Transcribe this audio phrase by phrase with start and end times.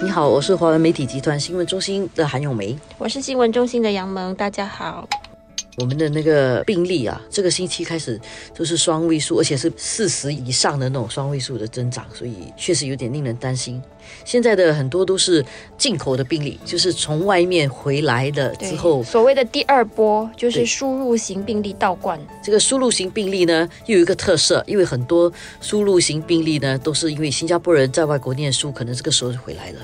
[0.00, 2.78] 你好，我是华文媒体集团新闻中心的韩永梅。
[2.98, 5.08] 我是新闻中心的杨萌，大家好。
[5.76, 8.20] 我们的那个病例啊，这个星期开始
[8.54, 13.82] 都是双位数，而且是四十以上的那种双位数的增长，所以确实有点令人担心。
[14.24, 15.44] 现在的很多都是
[15.76, 22.18] 进口的病例，就是从外面回来的之后，所谓的第二波就是输入型病例倒灌。
[22.42, 29.80] 这个输入型病例呢，又有一个特色，因为很多输入型病例呢，都是因为新加坡人在外国念书，可能这个时候就回来了。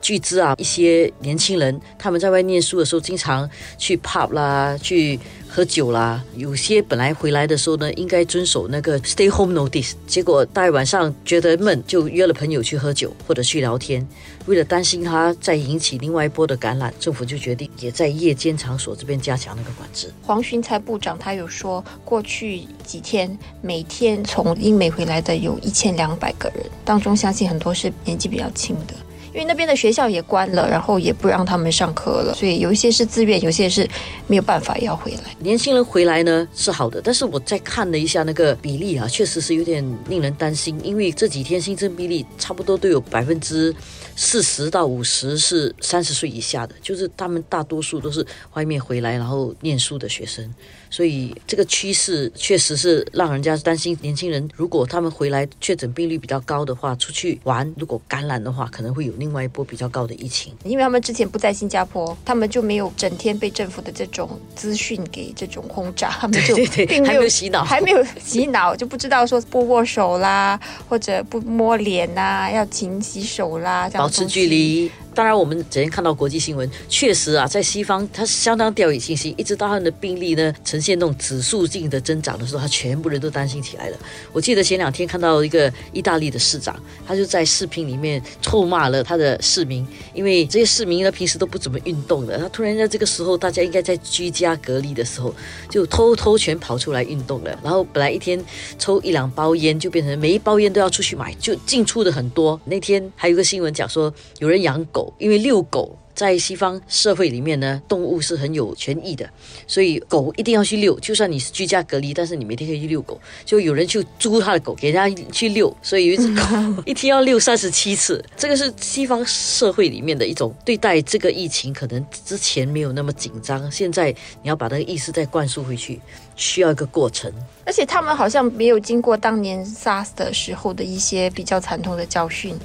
[0.00, 6.22] 据知啊，一些年轻人他们在外念书的时候，经常去 pub 啦，去喝酒啦。
[6.36, 14.06] 有些本来回来的时候呢，应该遵守那个 stay home notice，结果大晚上觉得闷，就约了朋友去喝酒或者去聊天。
[14.46, 20.12] 为了担心他再引起另外一波的感染，政府就决定也在夜间场所这边加强那个管制。
[20.22, 28.94] 黄循才部长他有说，过去几天每天从英美回来的有一千两百个人，当中相信很多是年纪比较轻的。
[29.38, 33.88] 因为那边的学校也关了，然后也不让他们上课了，所以有一些是自愿，有些是
[34.26, 35.32] 没有办法要回来。
[35.38, 43.72] 年轻人回来呢是好的，但是我再看了一下那个比例啊，确实是有点令人担心，因为这几天新增病例差不多都有百分之
[44.20, 50.52] 四十到五十是三十岁以下的，就是他们大多数都是外面回来然后念书的学生，
[50.90, 53.96] 所以这个趋势确实是让人家担心。
[54.02, 60.52] 年轻人如果他们回来确诊病率比较高的话，出去玩如果感染的话，可能会有另外一波比较高的疫情。
[60.64, 74.46] 因为他们之前不在新加坡，他们就没有整天被政府的这种资讯给这种轰炸，他们就还没有洗脑还没有洗脑，就不知道说不握手啦，或者不摸脸呐，要勤洗手啦，这样保持距。
[74.46, 74.90] 离。
[75.18, 83.98] 当然，我们昨天看到国际新闻，确实啊，在西方它相当掉以轻心，一直到他们的病例呢呈现那种指数性的增长的时候，他全部人都担心起来了。
[84.32, 95.34] 我记得前两天看到一个意大利的市长，他就在视频里面臭骂了他的市民，因为这些市民呢平时都不怎么运动的，他突然在这个时候，大家应该在居家隔离的时候，
[95.68, 97.58] 就偷偷全跑出来运动了。
[97.64, 98.40] 然后本来一天
[98.78, 102.60] 抽一两包烟，就变成每一包烟都要出去买，就进出的很多。
[102.66, 105.96] 那天还有个新闻讲说，有人养狗，因为遛狗。
[106.14, 109.30] 在西方社会里面呢，动物是很有权益的，
[109.68, 110.98] 所以狗一定要去遛。
[110.98, 113.20] 就算你是居家隔离，但是你每天可以去遛狗。
[113.44, 118.20] 就有人去租他的狗，给人家去遛，所以有一只狗一天要遛三十七次。
[118.36, 124.10] 这个是西方社会里面的一种对待这个疫情，可能之前没有那么紧张，现在
[124.42, 126.00] 你要把那个意识再灌输回去，
[126.38, 127.30] 需要一个过程。
[127.66, 132.56] 而且他们好像没有经过当年 SARS 的时候的一些比较惨痛的教训，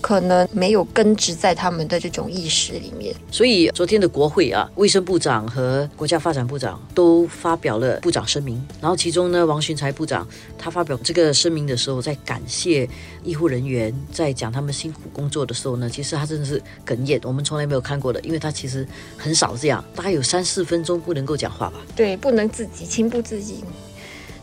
[0.00, 3.12] 可能没有根植在他们的这种意识里面。
[3.28, 8.64] 所以昨天的国会啊，卫生部长和国家发展部长都发表了部长声明。
[8.80, 10.24] 然后其中呢，王循才部长
[10.56, 12.88] 他发表这个声明的时候，在感谢
[13.24, 21.80] 医护人员，在讲他们辛苦工作的时候呢，其实他真的是哽咽，我们从来没有看过的，因为他其实很少这样，大概有三四分钟不能够讲话吧。
[21.96, 23.62] 对，不能自己亲不自己。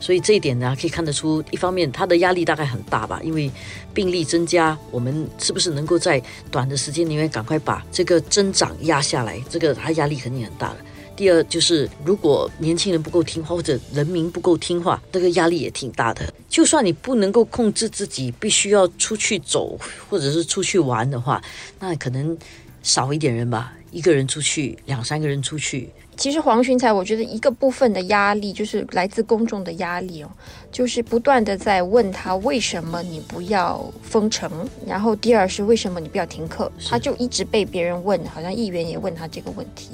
[0.01, 3.51] 所以这一点呢，可以看得出，一方面他的压力大概很大吧，因为
[3.94, 9.44] 病例增加，我们是不是能够在短的时间里面赶快把这个增长压下来？
[9.50, 10.78] 这个他压力肯定很大的。
[11.18, 16.34] 第二就是，如果年轻人不够听话，或者人民不够听话，这个压力也挺大的。
[16.47, 19.78] 就算你不能够控制自己，必须要出去走
[20.09, 21.44] 或者是出去玩的话，
[21.78, 22.38] 那可能
[22.81, 25.89] 少一点人吧，一个人出去，两三个人出去，
[26.19, 30.30] 其实黄循财，我觉得一个部分的压力就是来自公众的压力哦，
[30.69, 34.52] 就是不断的在问他为什么你不要封城，
[34.85, 39.91] 然后第二是为什么你不要停课，他就一直被别人问，好像议员也问他这个问题。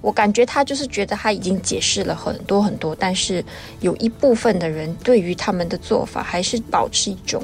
[0.00, 3.44] 我感觉他就是觉得他已经解释了很多很多，但是
[3.80, 7.42] 有一部分的人对于他们的做法还是保持一种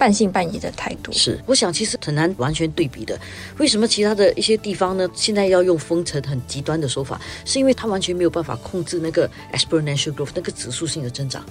[0.00, 1.12] 半信半疑的态度。
[1.12, 3.20] 是，我想其实很难完全对比的。
[3.58, 11.44] 为什么其他的一些地方呢，现在要用封城很极端的手法，是因为它完全没有办法控制那个 exponential growth 那个指数性的增长。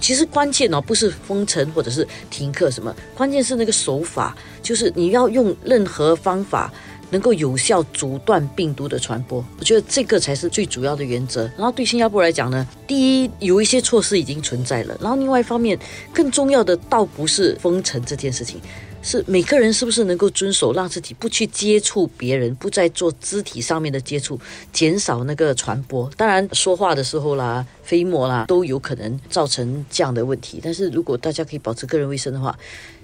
[0.00, 6.72] 其实关键哦，不是封城或者是停课什么，关键是那个手法，就是你要用任何方法。
[7.10, 11.42] 能够有效阻断病毒的传播，我觉得这个才是最主要的原则。
[11.56, 15.78] 然后对新加坡来讲呢，第一有一些措施已经存在了，然后另外一方面
[16.12, 18.60] 更重要的倒不是封城这件事情，
[19.02, 24.38] 是每个人是不是能够遵守，让自己不去接触别人，不再做肢体上面的接触，
[24.72, 26.08] 减少那个传播。
[26.16, 32.56] 当然说话的时候啦、飞沫啦都有可能造成这样的问题，但是如果大家可以保持个人卫生的话。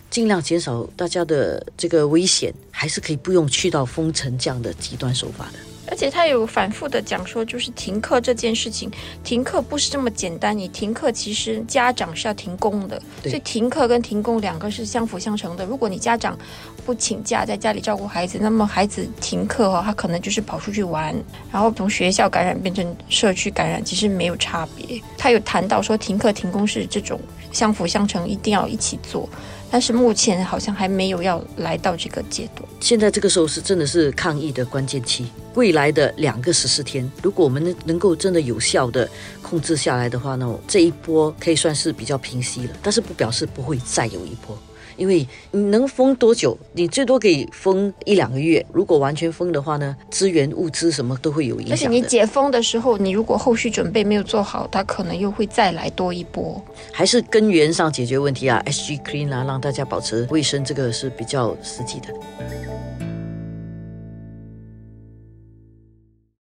[0.08, 5.58] 尽量减少大家的这个危险，还是可以不用去到封城这样的极端手法的。
[5.88, 8.90] 而且他有反复的讲说，就是停课这件事情，
[9.24, 10.56] 停课不是这么简单。
[10.56, 15.64] 你停课其实家长是要停工的，所以停课跟停工两个是相辅相成的。
[15.64, 16.36] 如果你家长
[16.84, 21.14] 不请假，在家里照顾孩子，那么孩子停课哈，他可能就是跑出去玩，
[21.52, 25.00] 然后从学校感染变成社区感染，其实没有差别。
[25.16, 27.18] 他有谈到说，停课停工是这种
[27.52, 29.28] 相辅相成，一定要一起做。
[29.70, 32.66] 但是目前好像还没有要来到这个阶段。
[32.80, 39.08] 现在这个时候是真的是抗疫的关键期，未来的两个十四天，如果我们能能够真的有效的
[39.42, 44.56] 控制下来的话呢，这一波可以算是比较平息了，但是不表示不会再有一波。
[44.96, 46.56] 因为你能封多久？
[46.72, 48.64] 你最多可以封一两个月。
[48.72, 51.88] 如果完全封的话呢，资源、物资什么都会有影响而且。
[51.88, 56.62] 你解封的时候，你如果后续准备没有做好，它可能又会再来多一波。
[56.92, 62.08] 还是根源上解决问题啊，SG Clean 啊，让大家保持卫生，这个是比较实际的。